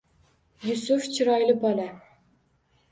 Yusuf 0.69 1.03
chiroyli 1.13 1.59
bola 1.67 1.87